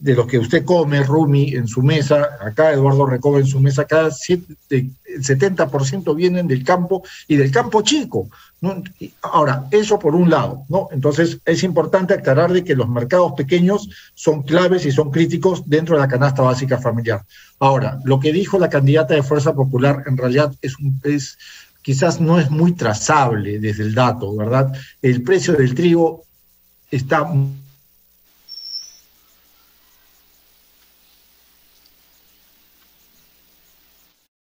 de 0.00 0.14
los 0.14 0.26
que 0.26 0.38
usted 0.38 0.64
come, 0.64 1.02
Rumi, 1.02 1.54
en 1.54 1.68
su 1.68 1.82
mesa, 1.82 2.30
acá 2.40 2.72
Eduardo 2.72 3.06
Recoba 3.06 3.38
en 3.38 3.46
su 3.46 3.60
mesa, 3.60 3.84
cada 3.84 4.10
siete, 4.10 4.56
el 4.70 4.90
70% 5.22 6.14
vienen 6.14 6.46
del 6.46 6.64
campo 6.64 7.02
y 7.28 7.36
del 7.36 7.50
campo 7.50 7.82
chico. 7.82 8.28
Ahora, 9.22 9.66
eso 9.70 9.98
por 9.98 10.14
un 10.14 10.30
lado, 10.30 10.64
¿no? 10.68 10.88
Entonces 10.90 11.38
es 11.44 11.62
importante 11.62 12.14
aclarar 12.14 12.52
de 12.52 12.64
que 12.64 12.74
los 12.74 12.88
mercados 12.88 13.32
pequeños 13.36 13.88
son 14.14 14.42
claves 14.42 14.86
y 14.86 14.92
son 14.92 15.10
críticos 15.10 15.62
dentro 15.66 15.94
de 15.94 16.00
la 16.00 16.08
canasta 16.08 16.42
básica 16.42 16.78
familiar. 16.78 17.24
Ahora, 17.58 18.00
lo 18.04 18.18
que 18.18 18.32
dijo 18.32 18.58
la 18.58 18.70
candidata 18.70 19.14
de 19.14 19.22
Fuerza 19.22 19.54
Popular 19.54 20.02
en 20.06 20.16
realidad 20.16 20.52
es, 20.62 20.78
un, 20.78 21.00
es 21.04 21.38
quizás 21.82 22.20
no 22.20 22.40
es 22.40 22.50
muy 22.50 22.72
trazable 22.72 23.60
desde 23.60 23.84
el 23.84 23.94
dato, 23.94 24.34
¿verdad? 24.34 24.72
El 25.00 25.22
precio 25.22 25.54
del 25.54 25.74
trigo 25.74 26.25
está 26.90 27.26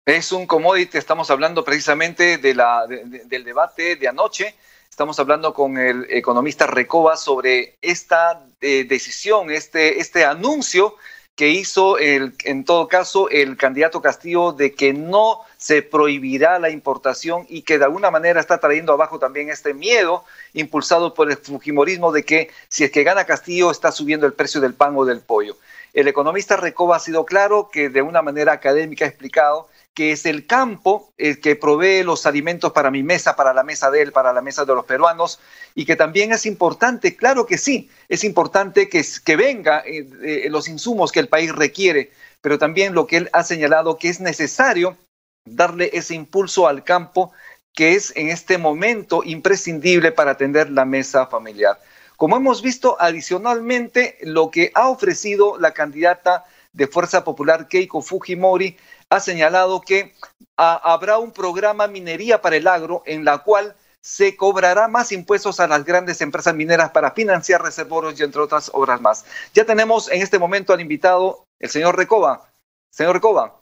Es 0.09 0.33
un 0.33 0.47
commodity, 0.47 0.97
estamos 0.97 1.31
hablando 1.31 1.63
precisamente 1.63 2.39
de 2.39 2.55
la, 2.55 2.87
del 2.87 3.45
debate 3.45 3.97
de 3.97 4.09
anoche. 4.09 4.55
Estamos 4.89 5.21
hablando 5.21 5.53
con 5.53 5.77
el 5.77 6.07
economista 6.09 6.67
Recoba 6.67 7.15
sobre 7.15 7.77
esta 7.83 8.43
eh, 8.63 8.85
decisión, 8.85 9.51
este, 9.51 10.01
este 10.01 10.25
anuncio 10.25 10.97
que 11.39 11.51
hizo 11.51 11.99
el, 11.99 12.35
en 12.43 12.65
todo 12.65 12.89
caso 12.89 13.31
el 13.31 13.57
candidato 13.57 14.03
Castillo 14.03 14.51
de 14.51 14.75
que 14.75 14.93
no 14.93 15.43
se 15.57 15.83
prohibirá 15.83 16.59
la 16.59 16.69
importación 16.69 17.47
y 17.49 17.63
que 17.63 17.79
de 17.79 17.85
alguna 17.85 18.11
manera 18.11 18.41
está 18.41 18.59
trayendo 18.59 18.93
abajo 18.93 19.21
también 19.21 19.49
este 19.49 19.73
miedo 19.73 20.25
impulsado 20.53 21.15
por 21.15 21.31
el 21.31 21.37
fujimorismo 21.37 22.11
de 22.11 22.25
que 22.25 22.51
si 22.69 22.83
es 22.83 22.91
que 22.91 23.05
gana 23.05 23.25
Castillo 23.25 23.71
está 23.71 23.93
subiendo 23.93 24.27
el 24.27 24.33
precio 24.33 24.61
del 24.61 24.75
pan 24.75 24.95
o 24.97 25.05
del 25.05 25.21
pollo. 25.21 25.57
El 25.95 26.09
economista 26.09 26.57
Recoba 26.57 26.97
ha 26.97 27.01
sido 27.01 27.25
claro 27.25 27.71
que 27.73 27.89
de 27.89 28.03
una 28.03 28.21
manera 28.21 28.53
académica 28.53 29.05
ha 29.05 29.09
explicado 29.09 29.69
que 29.95 30.13
es 30.13 30.27
el 30.27 30.47
campo 30.47 31.13
el 31.19 31.41
que 31.41 31.57
provee 31.57 32.05
los 32.05 32.25
alimentos 32.27 32.73
para 32.73 32.91
mi 32.91 33.03
mesa, 33.03 33.35
para 33.35 33.53
la 33.53 33.65
mesa 33.65 33.91
de 33.91 34.03
él, 34.03 34.13
para 34.13 34.33
la 34.33 34.41
mesa 34.41 34.65
de 34.65 34.75
los 34.75 34.85
peruanos, 34.85 35.41
y 35.75 35.85
que 35.85 35.97
también 35.97 36.33
es 36.33 36.47
importante, 36.47 37.17
claro 37.17 37.47
que 37.47 37.59
sí, 37.59 37.91
es 38.09 38.23
importante 38.25 38.89
que, 38.89 39.05
que 39.25 39.37
venga 39.37 39.83
eh, 39.85 40.09
eh, 40.23 40.49
los 40.51 40.69
insumos 40.69 41.11
que 41.11 41.21
el 41.21 41.29
país 41.29 41.55
requiere, 41.55 42.13
pero 42.41 42.59
también 42.59 42.95
lo 42.95 43.07
que 43.07 43.17
él 43.17 43.31
ha 43.33 43.43
señalado 43.43 43.99
que 43.99 44.09
es 44.09 44.21
necesario 44.21 44.97
darle 45.45 45.91
ese 45.93 46.15
impulso 46.15 46.69
al 46.69 46.85
campo 46.85 47.33
que 47.75 47.95
es 47.95 48.13
en 48.17 48.29
este 48.29 48.59
momento 48.59 49.23
imprescindible 49.25 50.13
para 50.13 50.33
atender 50.33 50.71
la 50.71 50.85
mesa 50.85 51.27
familiar. 51.27 51.79
Como 52.17 52.37
hemos 52.37 52.63
visto 52.63 52.97
adicionalmente, 52.99 54.19
lo 54.23 54.51
que 54.51 54.73
ha 54.75 54.89
ofrecido 54.89 55.57
la 55.59 55.73
candidata 55.73 56.45
de 56.79 56.87
Fuerza 56.87 57.25
Popular 57.25 57.67
Keiko 57.67 58.01
Fujimori 58.01 58.77
ha 59.11 59.19
señalado 59.19 59.81
que 59.81 60.15
ah, 60.57 60.81
habrá 60.85 61.19
un 61.19 61.33
programa 61.33 61.89
minería 61.89 62.41
para 62.41 62.55
el 62.55 62.69
agro 62.69 63.03
en 63.05 63.25
la 63.25 63.39
cual 63.39 63.75
se 64.01 64.37
cobrará 64.37 64.87
más 64.87 65.11
impuestos 65.11 65.59
a 65.59 65.67
las 65.67 65.85
grandes 65.85 66.21
empresas 66.21 66.55
mineras 66.55 66.91
para 66.93 67.11
financiar 67.11 67.63
reservorios 67.63 68.19
y 68.19 68.23
entre 68.23 68.41
otras 68.41 68.71
obras 68.73 69.01
más. 69.01 69.25
Ya 69.55 69.65
tenemos 69.65 70.09
en 70.09 70.23
este 70.23 70.39
momento 70.39 70.73
al 70.73 70.81
invitado, 70.81 71.47
el 71.59 71.69
señor 71.69 71.97
Recoba. 71.97 72.49
Señor 72.91 73.15
Recoba, 73.15 73.57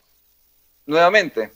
nuevamente. 0.84 1.50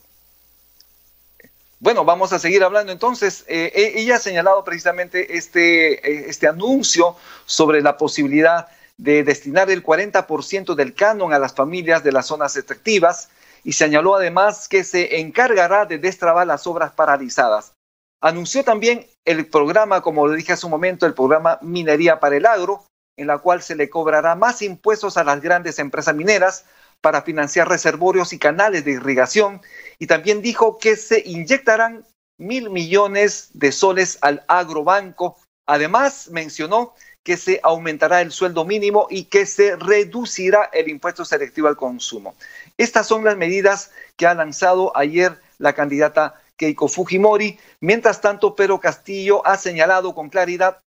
Bueno, 1.79 2.07
vamos 2.07 2.33
a 2.33 2.39
seguir 2.39 2.65
hablando 2.65 2.91
entonces. 2.91 3.45
Eh, 3.49 3.71
e, 3.75 4.01
ella 4.01 4.17
ha 4.17 4.19
señalado 4.19 4.65
precisamente 4.65 5.37
este, 5.37 5.93
eh, 6.11 6.25
este 6.29 6.49
anuncio 6.49 7.17
sobre 7.45 7.83
la 7.83 7.99
posibilidad 7.99 8.67
de 9.01 9.25
destinar 9.25 9.71
el 9.71 9.83
40% 9.83 10.75
del 10.75 10.95
canon 10.95 11.33
a 11.33 11.39
las 11.39 11.55
familias 11.55 12.05
de 12.05 12.13
las 12.13 12.27
zonas 12.27 12.55
extractivas 12.57 13.31
y 13.65 13.73
señaló 13.73 14.15
además 14.15 14.69
que 14.69 14.85
se 14.85 15.21
encargará 15.21 15.87
de 15.87 15.99
destrabar 15.99 16.47
las 16.47 16.67
obras 16.67 16.93
paralizadas. 16.93 17.73
Anunció 18.21 18.63
también 18.63 19.07
el 19.25 19.47
programa, 19.47 20.03
como 20.03 20.29
le 20.29 20.37
dije 20.37 20.53
hace 20.53 20.67
un 20.67 20.73
momento, 20.73 21.07
el 21.07 21.15
programa 21.15 21.59
Minería 21.63 22.21
para 22.21 22.37
el 22.37 22.45
Agro, 22.45 22.85
en 23.17 23.27
la 23.27 23.39
cual 23.39 23.63
se 23.63 23.75
le 23.75 23.89
cobrará 23.89 24.35
más 24.35 24.61
impuestos 24.61 25.17
a 25.17 25.25
las 25.25 25.41
grandes 25.41 25.79
empresas 25.79 26.15
mineras 26.15 26.67
para 27.01 27.23
financiar 27.23 27.71
reservorios 27.71 28.35
y 28.35 28.39
canales 28.39 28.85
de 28.85 28.93
irrigación. 28.93 29.63
Y 29.99 30.09
también 30.09 30.43
dijo 30.43 30.79
que 30.79 30.97
se 30.97 31.23
inyectarán 31.25 32.05
mil 32.39 32.69
millones 32.69 33.49
de 33.55 33.73
soles 33.73 34.19
al 34.21 34.45
agrobanco. 34.47 35.39
Además, 35.67 36.29
mencionó 36.31 36.95
que 37.23 37.37
se 37.37 37.61
aumentará 37.63 38.21
el 38.21 38.33
sueldo 38.33 38.65
mínimo 38.65 39.07
y 39.11 39.25
que 39.25 39.47
se 39.47 39.77
reducirá 39.77 40.71
el 40.73 40.89
impuesto 40.89 41.25
selectivo 41.25 41.69
al 41.69 41.77
consumo. 41.77 42.35
Estas 42.79 43.07
son 43.07 43.25
las 43.25 43.37
medidas 43.37 43.91
que 44.17 44.27
ha 44.27 44.35
lanzado 44.35 44.97
ayer 44.97 45.39
la 45.59 45.75
candidata 45.75 46.41
Keiko 46.57 46.89
Fujimori. 46.89 47.59
Mientras 47.81 48.21
tanto, 48.21 48.55
Pedro 48.55 48.81
Castillo 48.81 49.47
ha 49.47 49.57
señalado 49.57 50.15
con 50.15 50.29
claridad 50.29 50.81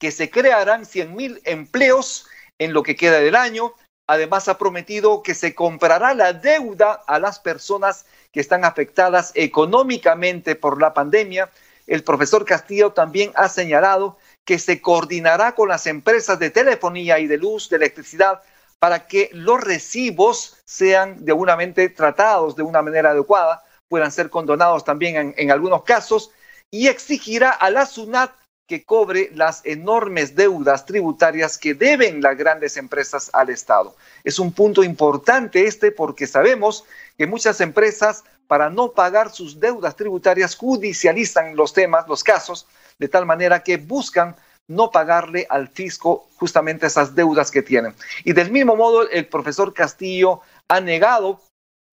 que 0.00 0.10
se 0.10 0.30
crearán 0.30 0.82
100.000 0.82 1.42
empleos 1.44 2.26
en 2.58 2.72
lo 2.72 2.82
que 2.82 2.96
queda 2.96 3.20
del 3.20 3.36
año. 3.36 3.72
Además, 4.08 4.48
ha 4.48 4.58
prometido 4.58 5.22
que 5.22 5.34
se 5.34 5.54
comprará 5.54 6.14
la 6.14 6.32
deuda 6.32 7.02
a 7.06 7.18
las 7.18 7.38
personas 7.38 8.04
que 8.32 8.40
están 8.40 8.64
afectadas 8.64 9.32
económicamente 9.34 10.56
por 10.56 10.80
la 10.80 10.92
pandemia. 10.92 11.50
El 11.86 12.02
profesor 12.02 12.44
Castillo 12.44 12.92
también 12.92 13.30
ha 13.34 13.48
señalado 13.48 14.18
que 14.44 14.58
se 14.58 14.80
coordinará 14.80 15.54
con 15.54 15.68
las 15.68 15.86
empresas 15.86 16.38
de 16.38 16.50
telefonía 16.50 17.18
y 17.18 17.26
de 17.26 17.38
luz, 17.38 17.68
de 17.68 17.76
electricidad, 17.76 18.42
para 18.78 19.06
que 19.06 19.30
los 19.32 19.60
recibos 19.60 20.56
sean 20.64 21.24
de 21.24 21.32
alguna 21.32 21.54
manera 21.56 21.94
tratados 21.94 22.56
de 22.56 22.62
una 22.62 22.82
manera 22.82 23.10
adecuada, 23.10 23.62
puedan 23.88 24.10
ser 24.10 24.30
condonados 24.30 24.84
también 24.84 25.16
en, 25.16 25.34
en 25.36 25.50
algunos 25.50 25.84
casos, 25.84 26.30
y 26.70 26.88
exigirá 26.88 27.50
a 27.50 27.70
la 27.70 27.86
SUNAT 27.86 28.32
que 28.66 28.84
cobre 28.84 29.30
las 29.34 29.60
enormes 29.64 30.34
deudas 30.34 30.86
tributarias 30.86 31.58
que 31.58 31.74
deben 31.74 32.22
las 32.22 32.36
grandes 32.36 32.76
empresas 32.76 33.30
al 33.34 33.50
Estado. 33.50 33.94
Es 34.24 34.38
un 34.38 34.52
punto 34.52 34.82
importante 34.82 35.66
este 35.66 35.92
porque 35.92 36.26
sabemos 36.26 36.84
que 37.18 37.26
muchas 37.26 37.60
empresas, 37.60 38.24
para 38.52 38.68
no 38.68 38.92
pagar 38.92 39.32
sus 39.32 39.58
deudas 39.58 39.96
tributarias, 39.96 40.56
judicializan 40.56 41.56
los 41.56 41.72
temas, 41.72 42.06
los 42.06 42.22
casos, 42.22 42.66
de 42.98 43.08
tal 43.08 43.24
manera 43.24 43.62
que 43.62 43.78
buscan 43.78 44.36
no 44.68 44.90
pagarle 44.90 45.46
al 45.48 45.68
fisco 45.68 46.28
justamente 46.36 46.86
esas 46.86 47.14
deudas 47.14 47.50
que 47.50 47.62
tienen. 47.62 47.94
Y 48.24 48.34
del 48.34 48.50
mismo 48.50 48.76
modo, 48.76 49.08
el 49.08 49.26
profesor 49.26 49.72
Castillo 49.72 50.42
ha 50.68 50.82
negado 50.82 51.40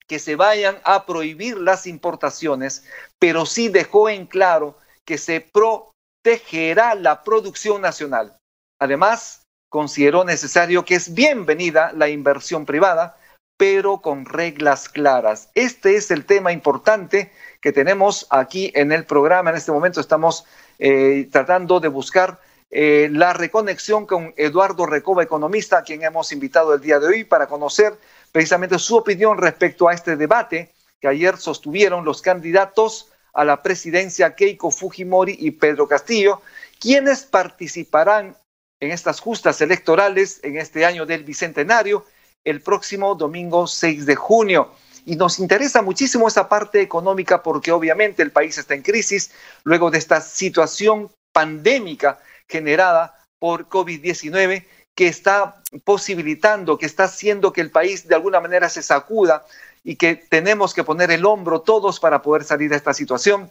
que 0.06 0.20
se 0.20 0.36
vayan 0.36 0.78
a 0.84 1.06
prohibir 1.06 1.58
las 1.58 1.88
importaciones, 1.88 2.84
pero 3.20 3.46
sí 3.46 3.70
dejó 3.70 4.10
en 4.10 4.26
claro 4.26 4.78
que 5.06 5.18
se 5.18 5.40
protegerá 5.40 6.94
la 6.94 7.24
producción 7.24 7.80
nacional. 7.80 8.36
Además, 8.82 9.44
consideró 9.70 10.26
necesario 10.26 10.84
que 10.84 10.96
es 10.96 11.14
bienvenida 11.14 11.94
la 11.94 12.10
inversión 12.10 12.66
privada, 12.66 13.16
pero 13.60 13.98
con 13.98 14.24
reglas 14.24 14.88
claras. 14.88 15.50
Este 15.54 15.98
es 15.98 16.12
el 16.12 16.24
tema 16.24 16.54
importante 16.54 17.30
que 17.60 17.74
tenemos 17.74 18.26
aquí 18.30 18.72
en 18.74 18.94
el 18.94 19.04
programa. 19.04 19.50
En 19.50 19.58
este 19.58 19.74
momento 19.74 20.00
estamos 20.00 20.46
eh, 20.80 21.28
tratando 21.30 21.82
de 21.82 21.90
buscar 21.90 22.40
eh, 22.72 23.10
la 23.12 23.34
reconexión 23.34 24.06
con 24.06 24.34
Eduardo 24.38 24.86
Recoba, 24.86 25.24
economista, 25.24 25.80
a 25.80 25.84
quien 25.84 26.04
hemos 26.04 26.32
invitado 26.32 26.74
el 26.74 26.80
día 26.80 27.02
de 27.02 27.08
hoy 27.08 27.24
para 27.26 27.48
conocer 27.48 27.98
precisamente 28.32 28.80
su 28.80 28.96
opinión 28.96 29.38
respecto 29.38 29.90
a 29.90 29.94
este 29.94 30.16
debate 30.16 30.72
que 31.02 31.10
ayer 31.10 31.36
sostuvieron 31.36 32.06
los 32.06 32.22
candidatos 32.22 33.10
a 33.34 33.44
la 33.44 33.62
presidencia 33.62 34.36
Keiko 34.36 34.72
Fujimori 34.72 35.36
y 35.38 35.52
Pedro 35.52 35.86
Castillo, 35.86 36.42
quienes 36.80 37.24
participarán 37.24 38.38
en 38.80 38.92
estas 38.92 39.20
justas 39.20 39.60
electorales 39.60 40.40
en 40.44 40.56
este 40.56 40.86
año 40.86 41.06
del 41.06 41.26
Bicentenario 41.26 42.06
el 42.50 42.62
próximo 42.62 43.16
domingo 43.16 43.68
6 43.68 44.06
de 44.06 44.16
junio. 44.16 44.72
Y 45.06 45.16
nos 45.16 45.40
interesa 45.40 45.82
muchísimo 45.82 46.28
esa 46.28 46.50
parte 46.50 46.82
económica 46.82 47.42
porque 47.42 47.72
obviamente 47.72 48.22
el 48.22 48.32
país 48.32 48.58
está 48.58 48.76
en 48.76 48.82
crisis 48.82 49.32
luego 49.64 49.92
de 49.92 49.98
esta 49.98 50.22
situación 50.22 51.12
pandémica 51.32 52.20
generada 52.48 53.16
por 53.40 53.70
COVID-19 53.70 54.66
que 54.96 55.08
está 55.08 55.62
posibilitando, 55.86 56.78
que 56.78 56.86
está 56.86 57.06
haciendo 57.06 57.54
que 57.54 57.62
el 57.62 57.72
país 57.72 58.08
de 58.08 58.16
alguna 58.16 58.40
manera 58.40 58.68
se 58.68 58.84
sacuda 58.84 59.46
y 59.84 59.96
que 59.96 60.16
tenemos 60.16 60.74
que 60.74 60.84
poner 60.84 61.12
el 61.12 61.26
hombro 61.26 61.62
todos 61.62 62.00
para 62.00 62.22
poder 62.22 62.44
salir 62.44 62.70
de 62.70 62.76
esta 62.76 62.94
situación. 62.94 63.50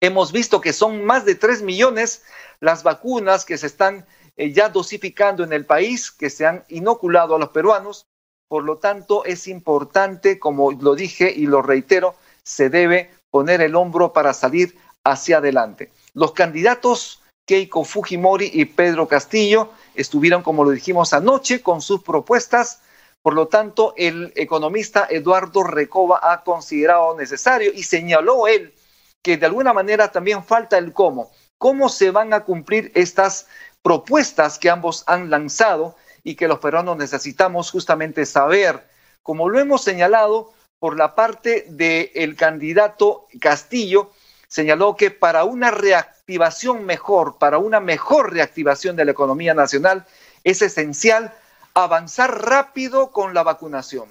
Hemos 0.00 0.30
visto 0.30 0.60
que 0.60 0.72
son 0.72 1.04
más 1.04 1.24
de 1.24 1.34
3 1.34 1.62
millones 1.62 2.22
las 2.60 2.82
vacunas 2.82 3.44
que 3.44 3.58
se 3.58 3.66
están 3.66 4.06
eh, 4.36 4.52
ya 4.52 4.68
dosificando 4.68 5.42
en 5.42 5.52
el 5.52 5.64
país, 5.64 6.10
que 6.10 6.30
se 6.30 6.46
han 6.46 6.64
inoculado 6.68 7.34
a 7.34 7.38
los 7.38 7.48
peruanos. 7.48 8.06
Por 8.48 8.64
lo 8.64 8.78
tanto, 8.78 9.24
es 9.24 9.48
importante, 9.48 10.38
como 10.38 10.72
lo 10.72 10.94
dije 10.94 11.32
y 11.34 11.46
lo 11.46 11.62
reitero, 11.62 12.14
se 12.42 12.70
debe 12.70 13.10
poner 13.30 13.60
el 13.60 13.74
hombro 13.74 14.12
para 14.12 14.32
salir 14.32 14.76
hacia 15.04 15.38
adelante. 15.38 15.90
Los 16.14 16.32
candidatos 16.32 17.22
Keiko 17.46 17.84
Fujimori 17.84 18.50
y 18.52 18.64
Pedro 18.64 19.06
Castillo 19.06 19.70
estuvieron, 19.94 20.42
como 20.42 20.64
lo 20.64 20.70
dijimos 20.70 21.12
anoche, 21.12 21.62
con 21.62 21.80
sus 21.80 22.02
propuestas. 22.02 22.82
Por 23.22 23.34
lo 23.34 23.48
tanto, 23.48 23.94
el 23.96 24.32
economista 24.36 25.06
Eduardo 25.08 25.62
Recoba 25.62 26.20
ha 26.22 26.42
considerado 26.42 27.16
necesario 27.16 27.72
y 27.74 27.84
señaló 27.84 28.48
él 28.48 28.74
que 29.22 29.36
de 29.36 29.46
alguna 29.46 29.72
manera 29.72 30.12
también 30.12 30.44
falta 30.44 30.78
el 30.78 30.92
cómo. 30.92 31.30
¿Cómo 31.58 31.88
se 31.88 32.10
van 32.10 32.32
a 32.32 32.44
cumplir 32.44 32.92
estas 32.94 33.46
propuestas 33.82 34.58
que 34.58 34.70
ambos 34.70 35.04
han 35.06 35.30
lanzado 35.30 35.96
y 36.26 36.34
que 36.34 36.48
los 36.48 36.58
peruanos 36.58 36.96
necesitamos 36.96 37.70
justamente 37.70 38.26
saber, 38.26 38.84
como 39.22 39.48
lo 39.48 39.60
hemos 39.60 39.84
señalado 39.84 40.52
por 40.80 40.98
la 40.98 41.14
parte 41.14 41.66
del 41.68 42.34
candidato 42.34 43.28
Castillo, 43.40 44.10
señaló 44.48 44.96
que 44.96 45.12
para 45.12 45.44
una 45.44 45.70
reactivación 45.70 46.84
mejor, 46.84 47.38
para 47.38 47.58
una 47.58 47.78
mejor 47.78 48.32
reactivación 48.32 48.96
de 48.96 49.04
la 49.04 49.12
economía 49.12 49.54
nacional, 49.54 50.04
es 50.42 50.62
esencial 50.62 51.32
avanzar 51.74 52.44
rápido 52.44 53.12
con 53.12 53.32
la 53.32 53.44
vacunación 53.44 54.08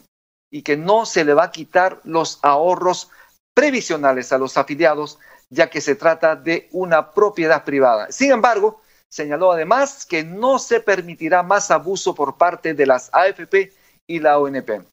y 0.50 0.62
que 0.62 0.78
no 0.78 1.06
se 1.06 1.26
le 1.26 1.34
va 1.34 1.44
a 1.44 1.52
quitar 1.52 2.00
los 2.06 2.40
ahorros 2.44 3.10
previsionales 3.54 4.32
a 4.32 4.38
los 4.38 4.56
afiliados, 4.56 5.20
ya 5.50 5.70
que 5.70 5.82
se 5.82 5.96
trata 5.96 6.38
de 6.38 6.70
una 6.72 7.12
propiedad 7.12 7.66
privada. 7.66 8.10
Sin 8.10 8.32
embargo, 8.32 8.80
Señaló 9.16 9.54
además 9.54 10.06
que 10.06 10.26
no 10.26 10.60
se 10.60 10.82
permitirá 10.82 11.42
más 11.42 11.72
abuso 11.72 12.14
por 12.14 12.36
parte 12.36 12.74
de 12.74 12.86
las 12.86 13.10
AFP 13.14 13.72
y 14.06 14.20
la 14.20 14.38
ONP. 14.40 14.86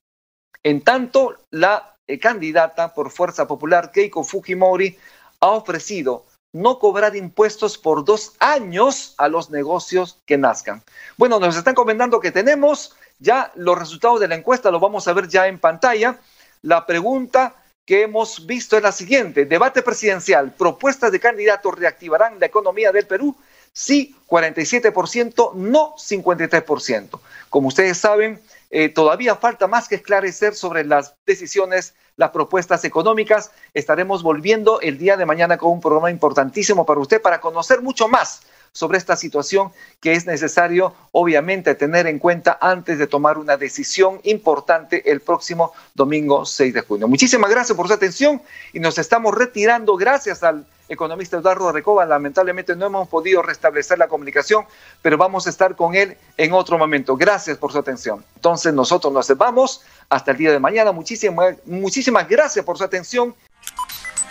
En 0.62 0.80
tanto, 0.82 1.38
la 1.50 1.96
eh, 2.06 2.20
candidata 2.20 2.94
por 2.94 3.10
Fuerza 3.10 3.48
Popular, 3.48 3.90
Keiko 3.90 4.22
Fujimori, 4.22 4.96
ha 5.40 5.48
ofrecido 5.48 6.24
no 6.52 6.78
cobrar 6.78 7.16
impuestos 7.16 7.76
por 7.76 8.04
dos 8.04 8.36
años 8.38 9.16
a 9.18 9.26
los 9.26 9.50
negocios 9.50 10.20
que 10.24 10.38
nazcan. 10.38 10.84
Bueno, 11.16 11.40
nos 11.40 11.56
están 11.56 11.74
comentando 11.74 12.20
que 12.20 12.30
tenemos 12.30 12.94
ya 13.18 13.50
los 13.56 13.76
resultados 13.76 14.20
de 14.20 14.28
la 14.28 14.36
encuesta, 14.36 14.70
lo 14.70 14.78
vamos 14.78 15.08
a 15.08 15.14
ver 15.14 15.26
ya 15.26 15.48
en 15.48 15.58
pantalla. 15.58 16.20
La 16.60 16.86
pregunta 16.86 17.56
que 17.84 18.02
hemos 18.02 18.46
visto 18.46 18.76
es 18.76 18.84
la 18.84 18.92
siguiente. 18.92 19.46
Debate 19.46 19.82
presidencial. 19.82 20.52
Propuestas 20.52 21.10
de 21.10 21.18
candidatos 21.18 21.76
reactivarán 21.76 22.38
la 22.38 22.46
economía 22.46 22.92
del 22.92 23.08
Perú 23.08 23.36
sí 23.72 24.14
47%, 24.28 25.54
no 25.54 25.94
53%. 25.96 27.20
Como 27.50 27.68
ustedes 27.68 27.98
saben, 27.98 28.40
eh, 28.70 28.88
todavía 28.88 29.36
falta 29.36 29.66
más 29.66 29.88
que 29.88 29.96
esclarecer 29.96 30.54
sobre 30.54 30.84
las 30.84 31.14
decisiones, 31.26 31.94
las 32.16 32.30
propuestas 32.30 32.84
económicas. 32.84 33.50
Estaremos 33.74 34.22
volviendo 34.22 34.80
el 34.80 34.96
día 34.96 35.18
de 35.18 35.26
mañana 35.26 35.58
con 35.58 35.72
un 35.72 35.80
programa 35.80 36.10
importantísimo 36.10 36.86
para 36.86 37.00
usted 37.00 37.20
para 37.20 37.40
conocer 37.40 37.82
mucho 37.82 38.08
más 38.08 38.40
sobre 38.72 38.96
esta 38.96 39.16
situación 39.16 39.70
que 40.00 40.12
es 40.12 40.24
necesario, 40.24 40.94
obviamente, 41.12 41.74
tener 41.74 42.06
en 42.06 42.18
cuenta 42.18 42.56
antes 42.60 42.98
de 42.98 43.06
tomar 43.06 43.36
una 43.36 43.58
decisión 43.58 44.18
importante 44.22 45.10
el 45.10 45.20
próximo 45.20 45.72
domingo 45.94 46.46
6 46.46 46.72
de 46.72 46.80
junio. 46.80 47.06
Muchísimas 47.06 47.50
gracias 47.50 47.76
por 47.76 47.86
su 47.86 47.92
atención 47.92 48.40
y 48.72 48.80
nos 48.80 48.96
estamos 48.96 49.34
retirando 49.34 49.96
gracias 49.96 50.42
al 50.42 50.66
economista 50.92 51.38
Eduardo 51.38 51.72
Recoba. 51.72 52.04
Lamentablemente 52.04 52.76
no 52.76 52.86
hemos 52.86 53.08
podido 53.08 53.42
restablecer 53.42 53.98
la 53.98 54.08
comunicación, 54.08 54.64
pero 55.00 55.16
vamos 55.16 55.46
a 55.46 55.50
estar 55.50 55.74
con 55.76 55.94
él 55.94 56.16
en 56.36 56.52
otro 56.52 56.78
momento. 56.78 57.16
Gracias 57.16 57.58
por 57.58 57.72
su 57.72 57.78
atención. 57.78 58.24
Entonces 58.36 58.72
nosotros 58.72 59.12
nos 59.12 59.28
vamos 59.36 59.82
hasta 60.08 60.30
el 60.30 60.36
día 60.36 60.52
de 60.52 60.58
mañana. 60.58 60.92
Muchísimas, 60.92 61.56
muchísimas 61.66 62.28
gracias 62.28 62.64
por 62.64 62.78
su 62.78 62.84
atención. 62.84 63.34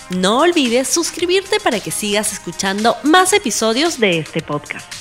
No 0.09 0.39
olvides 0.39 0.89
suscribirte 0.89 1.59
para 1.59 1.79
que 1.79 1.91
sigas 1.91 2.33
escuchando 2.33 2.97
más 3.03 3.31
episodios 3.33 3.99
de 3.99 4.19
este 4.19 4.41
podcast. 4.41 5.00